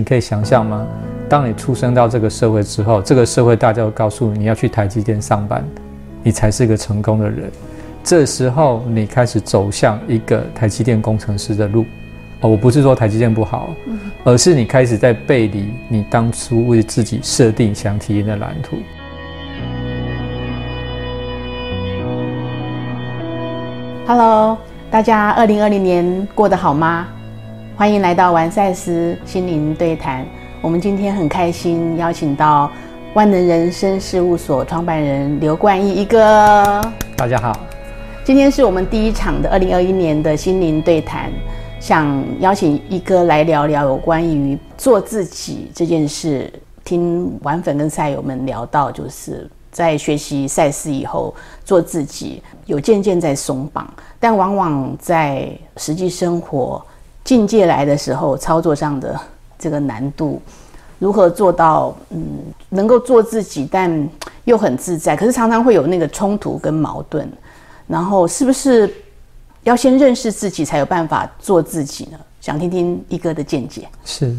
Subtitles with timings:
[0.00, 0.86] 你可以想象吗？
[1.28, 5.62] 当你出生到这个社会之后，这个社会大家都告诉你，你要去台积电上班，
[6.22, 7.50] 你才是一个成功的人。
[8.02, 11.84] 这时候你开始走向一个台积电工程师的路。
[12.40, 13.68] 哦，我不是说台积电不好，
[14.24, 18.78] 而是你开始在背离你当初为自己设定想体验的蓝图。
[24.06, 24.56] Hello，
[24.90, 27.06] 大家二零二零年过得好吗？
[27.80, 30.22] 欢迎来到完赛斯心灵对谈。
[30.60, 32.70] 我们今天很开心邀请到
[33.14, 36.78] 万能人生事务所创办人刘冠毅一哥。
[37.16, 37.58] 大家好，
[38.22, 41.32] 今天是我们第一场的二零二一年的心灵对谈，
[41.80, 46.52] 想邀请一哥来聊聊有关于做自己这件事。
[46.84, 56.84] 听玩粉跟赛友们聊到，就是在学习赛事以后做自己，有渐渐在松绑，但往往在实际生活
[57.30, 59.16] 境界来的时候，操作上的。
[59.56, 60.42] 这个难度
[60.98, 61.96] 如何做到？
[62.08, 62.18] 嗯，
[62.70, 64.08] 能够做自己，但
[64.46, 65.14] 又很自在。
[65.14, 67.30] 可是常常会有那个冲突跟矛盾。
[67.86, 68.92] 然后是不是
[69.62, 72.18] 要先认识自己，才有办法做自己呢？
[72.40, 73.86] 想听听一哥的见解。
[74.04, 74.34] 是，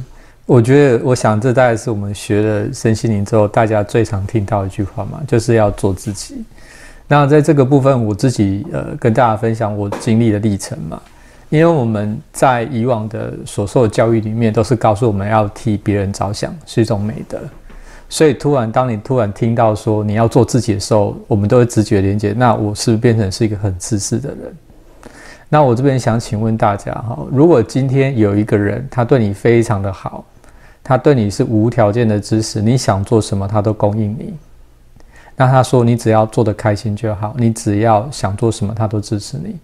[0.45, 6.43] 我觉得，我想这大概是我们学了身心灵之后，大家最常听到一句话嘛，就是要做自己。
[7.07, 11.01] 那在这个部分，我自己呃，跟大家分享我经历的历程嘛。
[11.51, 17.37] 因为我们在以往的所受的教育里面，都是告诉我们要替别人着想是一种美德，
[18.07, 24.55] 所以突然当你突然听到说你要做自己的时候，我们都会直觉连接，那我是不是变成是一个很自私的人？
[25.49, 30.23] 那我这边想请问大家哈，如果今天有一个人他对你非常的好，
[30.81, 34.33] 他对你是无条件的支持，你想做什么他都供应你，
[35.35, 39.57] 那他说你只要做得开心就好，你只要想做什么他都支持你。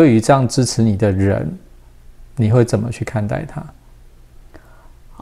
[0.00, 1.46] 对于这样支持你的人，
[2.36, 3.62] 你会怎么去看待他？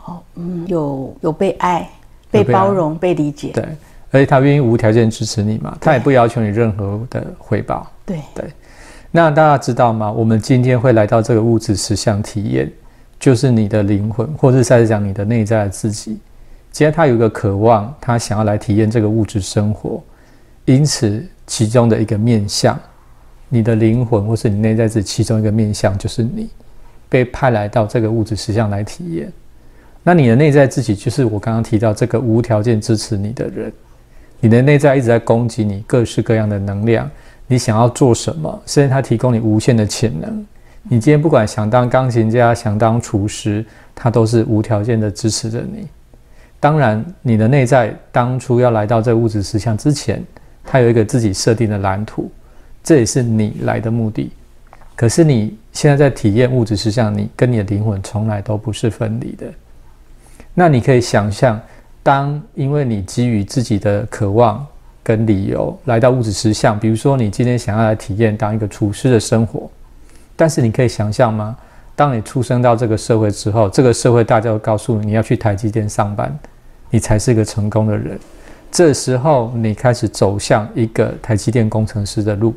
[0.05, 1.91] 哦，嗯，有有被爱、
[2.31, 3.51] 被包容、被理解。
[3.53, 3.65] 对，
[4.13, 7.91] 而且他愿意无条件支持你嘛，他也不要求你任何的回报。
[8.07, 8.45] 对对。
[9.11, 10.13] 那大家知道吗？
[10.13, 12.71] 我们今天会来到这个物质实相体验，
[13.19, 16.21] 就是你的灵魂，或者再讲你的内在的自己。
[16.71, 20.01] 既然他有一个渴望，他想要来体验这个物质生活，
[20.67, 22.79] 因此其中的一个面相。
[23.49, 26.49] 你的灵魂，或是你内在自其中一个面相，就是你
[27.09, 29.33] 被派来到这个物质实相来体验。
[30.03, 33.73] 那你的内在自己，就是我刚刚提到这个无条件支持你的人。
[34.41, 37.11] 你的内在一直在供给你各式各样的能量，
[37.47, 40.47] 你想要做什么，甚至他提供你无限的潜能。
[40.85, 45.89] 你今天不管想当钢琴家，想当厨师，他都是无条件的支持着你。
[46.61, 50.25] 当然，你的内在当初要来到这物质实相之前，
[50.65, 52.31] 他有一个自己设定的蓝图。
[52.89, 54.33] 这也是你来的目的，
[54.97, 59.47] 可是你现在在体验物质实相，你跟你的灵魂从来都不是分离的。
[60.55, 61.61] 那你可以想象，
[62.03, 64.67] 当因为你基于自己的渴望
[65.03, 69.71] 跟理由来到物质实相，比如说你今天想要来体验当一个厨师的生活，
[70.35, 71.55] 但是你可以想象吗？
[71.95, 76.35] 当你出生到这个社会之后，这个社会大家都告诉你你要去台积电上班，
[76.89, 78.19] 你才是一个成功的人。
[78.73, 82.55] 这时候你开始走向一个台积电工程师的路。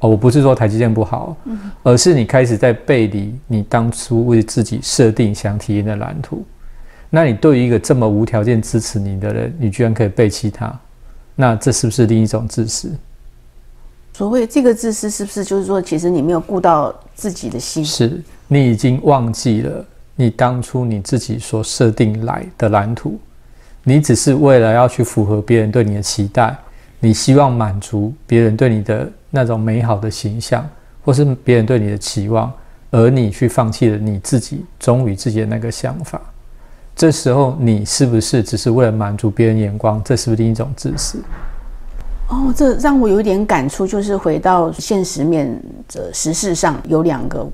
[0.00, 1.36] 哦，我不是说台积电不好，
[1.82, 6.44] 而是你开始在背离你当初为自己设定想体验的蓝图。
[7.10, 10.72] 那你对于一个这么无条件支持你的人，你居然可以背弃他，
[11.34, 12.90] 那这是不是另一种自私？
[14.14, 17.84] 所谓这个自私，是不是就是说，其实你没有顾到自己的心？
[17.84, 19.84] 是你已经忘记了
[20.16, 23.18] 你当初你自己所设定来的蓝图，
[23.84, 26.56] 你只是为了要去符合别人对你的期待。
[27.02, 30.68] 你希望满足别人对你的那种美好的形象，
[31.04, 32.52] 或是别人对你的期望，
[32.90, 36.20] 而你去放弃了你自己忠于自己的那个想法，
[36.96, 40.02] 这时候你是不是只是为了满足别人眼光？
[40.04, 41.18] 这是不是另一种自私？
[42.28, 45.60] 哦，这让我有一点感触，就是回到现实面
[45.92, 47.48] 的时事上，有两个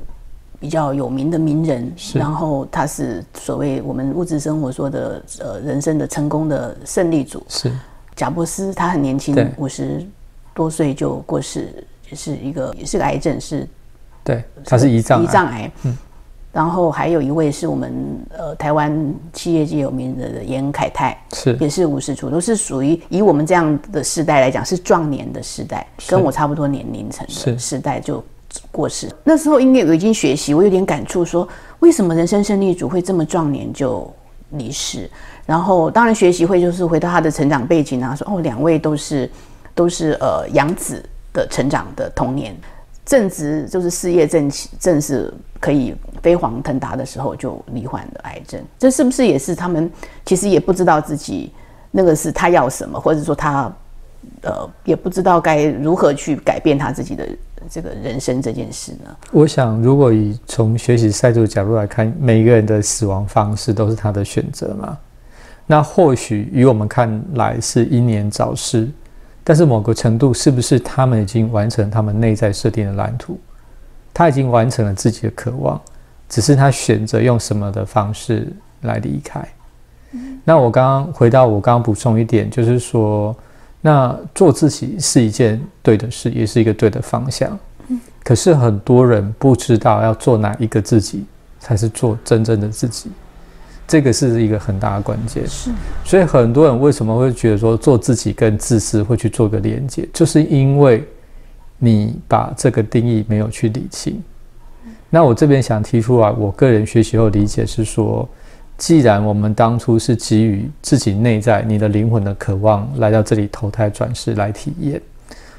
[0.61, 7.71] 比较有名的名人，然后他是所谓我们物质生活说的呃人生的成功的胜利组是。
[8.15, 10.03] 贾伯斯他很年轻，五十
[10.57, 13.69] 多岁就过世，也是一个也是个癌症，是，
[14.25, 15.71] 对，他是胰脏胰脏癌。
[15.83, 15.95] 嗯，
[16.51, 17.93] 然后还有一位是我们
[18.31, 28.25] 呃台湾企业界有名的严凯泰，是也是五十出，都是属于以我们这样的时代来讲是壮年的时代，跟我差不多年龄层的世代就
[28.73, 29.11] 过世。
[29.23, 31.47] 那时候应该我已经学习，我有点感触，说
[31.81, 34.11] 为什么人生胜利组会这么壮年就
[34.53, 35.11] 离世？
[35.45, 39.31] 然后，当然学习会就是回到他的成长背景啊，说哦，两位都是
[39.77, 41.01] 都是呃养子
[41.33, 42.57] 的成长的童年，
[43.05, 48.61] 正值就是事业正起正是可以飞黄腾达的时候，就罹患了癌症。
[48.79, 49.89] 这是不是也是他们
[50.25, 51.53] 其实也不知道自己
[51.93, 53.73] 那个是他要什么，或者说他
[54.43, 57.29] 呃也不知道该如何去改变他自己的
[57.71, 59.15] 这个人生这件事呢？
[59.31, 64.99] 我想，如果以从学习赛度的角度来看，每一个人的死亡方式都是他的选择嘛。
[65.67, 68.89] 那或许于我们看来是英年早逝，
[69.49, 73.39] 但是某个程度是不是他们已经完成他们内在设定的蓝图？
[74.13, 75.81] 他已经完成了自己的渴望，
[76.29, 79.47] 只是他选择用什么的方式来离开。
[80.43, 83.37] 那我刚刚回到我刚刚补充一点，就是说，
[83.81, 87.57] 那做自己是一件对的事，也是一个对的方向。
[88.25, 91.25] 可是很多人不知道要做哪一个自己
[91.61, 93.13] 才是做真正的自己。
[93.87, 95.71] 这个是一个很大的关键，是，
[96.05, 101.05] 所以很多人为什么会觉得说做自己跟自私会去做个连接，就是因为
[101.79, 104.21] 你把这个定义没有去理清。
[105.09, 108.29] 那我这边想提出来，我个人学习后理解是说，
[108.77, 115.01] 既然我们当初是基于自己内在你的灵魂的渴望来到这里投胎转世来体验，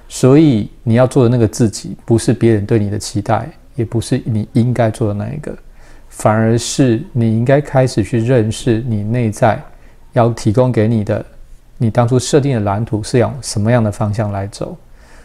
[0.09, 5.57] 所以你要做的那个自己，不是别人对你的期待，也不是你应该做的那一个。
[6.17, 9.61] 反而是你应该开始去认识你内在
[10.13, 11.23] 要提供给你的，
[11.77, 14.75] 你当初设定的蓝图是往什么样的方向来走。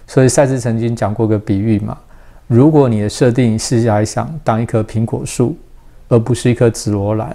[0.06, 1.96] 所以赛斯曾经讲过个比喻嘛，
[2.46, 5.56] 如果你的设定是来想当一棵苹果树，
[6.08, 7.34] 而不是一颗紫罗兰，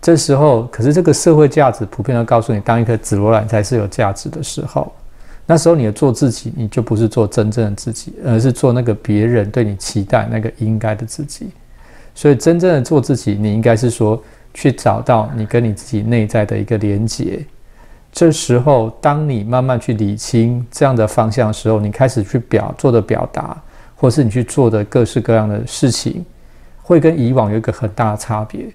[0.00, 4.92] 这时候可是这个社会价值普遍的告诉你，当一颗紫罗兰才是有价值的时候，
[5.46, 11.48] 那时候你的做自己，你就不是做真正的自己，而是做那个别人对你期待那个应该的自己。
[12.14, 14.22] 所以，真正的做自己，你应该是说
[14.52, 17.44] 去找到你跟你自己内在的一个连接。
[18.12, 23.60] 这时候，当你慢慢去理清这样的方向的时候，你开始去表做的表达，
[23.96, 26.24] 或是你去做的各式各样的事情，
[26.80, 28.66] 会跟以往有一个很大的差别。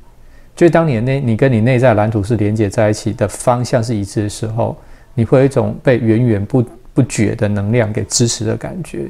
[0.53, 4.75] 就当你的内，你跟你内在蓝图是连接在一起的方向是一致的时候，
[5.13, 6.61] 你会有一种被源源不
[6.93, 9.09] 不绝的能量给支持的感觉。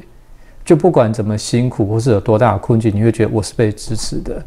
[0.64, 4.42] 就不管怎么辛苦，或是有多大的困境，你会觉得我是被支持的。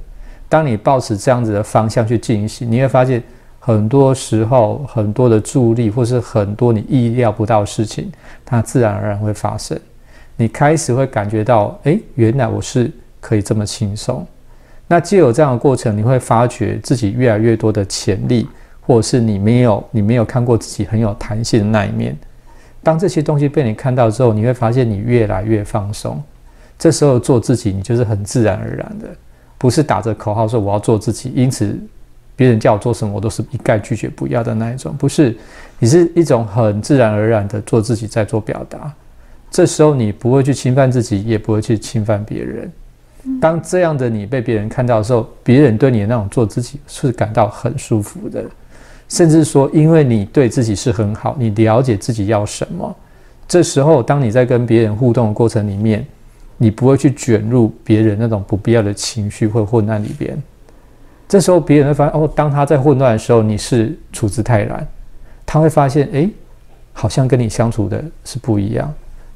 [0.48, 3.22] 当你保持这样子的方向去进行，你会发现
[3.60, 8.12] 很多时候很多的助力，或是很多你意料不到的事情，
[8.46, 9.78] 它自然而然会发生。
[10.36, 14.26] 你开始会感觉到，哎，原来我是可以这么轻松。
[14.88, 18.48] 那既有这样的过程，你会发觉自己越来越多的潜力，
[18.82, 22.18] 或者是你没有你没有看过自己很有弹性的那一面。
[22.84, 26.22] 当这些东西被你看到之后，你会发现你越来越放松。
[26.78, 29.08] 这时候做自己，你就是很自然而然的，
[29.58, 31.80] 不是打着口号说我要做自己，因此
[32.36, 34.94] 别人叫我做什么，我都是一概拒绝不要的那一种。
[34.98, 35.34] 不是，
[35.80, 38.92] 你是一种很自然而然的做自己，在做表达。
[39.50, 42.70] 这时候你不会去侵犯自己，也不会去侵犯别人。
[43.40, 48.44] 当这样的你被别人看到的时候，别人对你的那种做自己是感到很舒服的。
[49.14, 52.96] 甚至说，因为你对自己是很好，你了解自己要什么，
[53.48, 56.04] 这时候当你在跟别人互动的过程里面，
[56.58, 60.36] 你不会去卷入别人那种不必要的情绪或混乱里边。
[61.30, 64.84] 这时候别人会发现，哦，当他在混乱的时候，你是处之泰然，
[65.46, 66.28] 他会发现，哎，
[66.92, 68.92] 好像跟你相处的是不一样。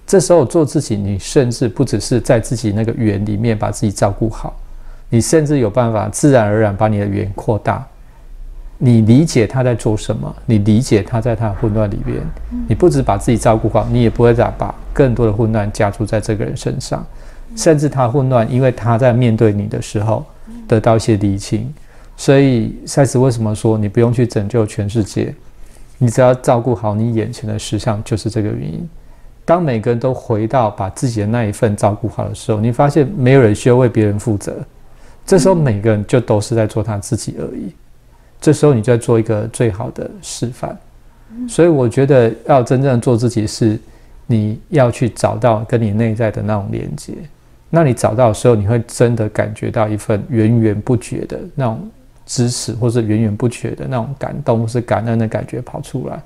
[0.07, 4.59] 这时候做自己，你甚至不只是在自己那个圆里面把自己照顾好，
[5.07, 7.87] 你甚至有办法自然而然把你的圆扩大。
[8.79, 12.21] 你理解他在做什么，你理解他在他的混乱里边，
[12.67, 17.05] 你不止把自己照顾好，你也不会再把更多的混乱加注在这个人身上，
[17.55, 20.23] 甚至他混乱，因为他在面对你的时候
[20.67, 21.73] 得到一些理清。
[22.15, 25.33] 所以赛斯为什么说你不用去拯救全世界，
[25.97, 28.87] 你只要照顾好你眼前的实相，就是这个原因。
[29.43, 34.55] 当每个人都回到把自己的那一份照顾好的时候，你发现没有人需要为别人负责，
[35.25, 37.73] 这时候每个人就都是在做他自己而已。
[38.39, 40.77] 这时候你就要做一个最好的示范，
[41.49, 43.77] 所以我觉得要真正做自己，是
[44.27, 47.13] 你要去找到跟你内在的那种连接。
[47.69, 51.89] 那你找到的时候，你会真的感觉到一份源源不绝的那种
[52.27, 56.21] 支持，或是源源不绝的那种感动，或是感恩的感觉跑出来。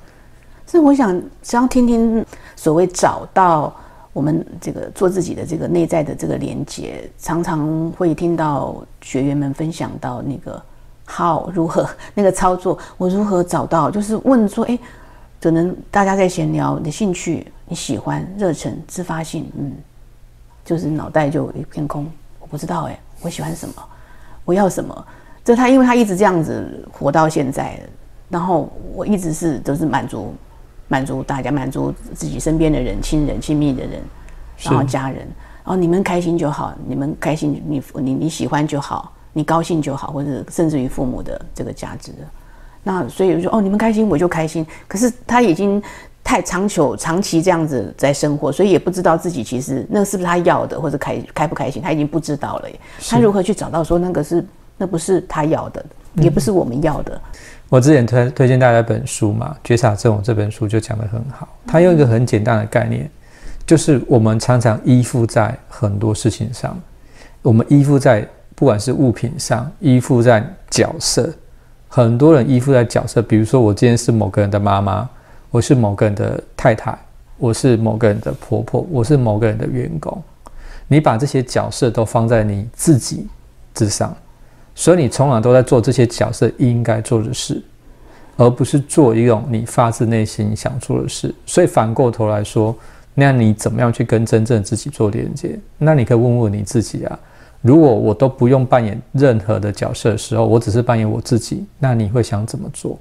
[0.67, 2.23] 所以我想想要听听
[2.55, 3.73] 所谓找到
[4.13, 10.61] 我们这个做自己的这个内在的这个连接，常常会听到学员们分享到那个。
[11.13, 12.77] 好，如何那个操作？
[12.97, 13.91] 我如何找到？
[13.91, 14.79] 就是问说，哎，
[15.41, 19.73] 可能大家在闲聊，你的兴趣，你喜欢，热忱，自发性，嗯，
[20.63, 23.75] 就是脑袋就一片空，我不知道，哎，我喜欢什么，
[24.45, 25.05] 我要什么？
[25.43, 27.77] 这他，因为他一直这样子活到现在，
[28.29, 30.33] 然后我一直是都是满足，
[30.87, 34.01] 满足大家，满足自己身边的人、亲人、亲密的人，
[34.63, 35.27] 然后家人。
[35.63, 42.11] 然后，你们开心就好，你们开心，你你你喜欢就好，你高兴就好，或者甚至于父母的这个价值。
[42.83, 44.65] 那所以我说，哦，你们开心我就开心。
[44.87, 45.81] 可是他已经
[46.23, 52.69] 太长久、长期这样子在生活，所以也不知道自己其实那是不是他要的，或者开开不开心，他已经不知道了。
[53.07, 54.43] 他如何去找到说那个是
[54.77, 55.85] 那不是他要的，
[56.15, 57.21] 也不是我们要的？
[57.69, 61.47] 我之前推推荐大家一本书嘛，《觉察这种这本书就讲得很好。
[61.65, 63.09] 他用一个很简单的概念，
[63.65, 66.77] 就是我们常常依附在很多事情上，
[67.41, 68.27] 我们依附在
[68.61, 71.27] 不管是物品上，依附在角色。
[71.89, 75.09] 很多人依附在角色，比如说我今天是某个人的妈妈，
[75.49, 76.95] 我是某个人的太太，
[77.39, 80.21] 我是某个人的婆婆，我是某个人的员工。
[80.87, 83.27] 你把这些角色都放在你自己
[83.73, 84.15] 之上，
[84.75, 87.59] 所以你从来都在做这些角色应该做的事，
[88.37, 91.33] 而不是做一种你发自内心想做的事。
[91.47, 92.77] 所以反过头来说，
[93.15, 95.59] 那你怎么样去跟真正自己做连接？
[95.79, 97.19] 那你可以问问你自己啊。
[97.61, 102.97] 如果我都不用扮演任何的角色的时候，我只是扮演我自己，那你会想怎么做？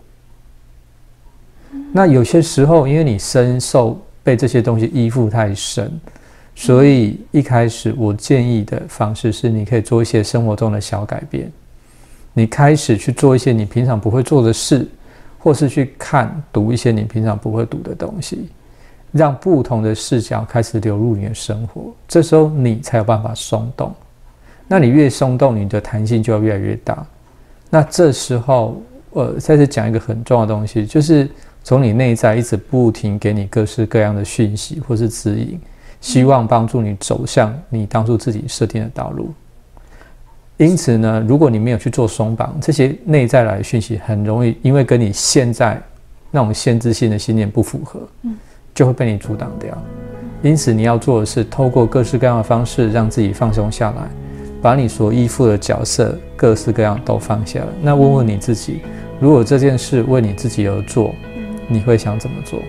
[1.92, 5.90] 那有些时候，因为你深受被这些东西依附太深，
[6.54, 11.50] 所以一开始我建议的方式是，你可以做一些生活中的小改变，
[12.34, 14.86] 你开始去做一些你平常不会做的事，
[15.38, 18.50] 或是去看读一些你平常不会读的东西，
[19.12, 23.94] 让不同的视角开始流入你的生活，这时候你才有办法松动。
[24.72, 27.04] 那你越松动，你的弹性就要越来越大。
[27.68, 31.28] 那这时候，呃，再次讲一个很重要的东西，就是
[31.64, 35.60] 从你内在一直不停给你各式各样的讯息或是指引，
[36.00, 39.34] 希望帮助你走向你当初自己设定的道路。
[40.56, 45.82] 因此呢，如果你没有去做松绑，这些内在来的讯息很容易因为跟你现在
[46.30, 48.00] 那种限制性的信念不符合，
[48.72, 49.76] 就会被你阻挡掉。
[50.42, 54.29] 因此你要做的是，透过各式各样的方式，让自己放松下来。
[54.62, 58.80] 把你所依附的角色各式各样都放下了，那问问你自己，
[59.18, 61.14] 如果这件事为你自己而做，
[61.66, 62.60] 你会想怎么做？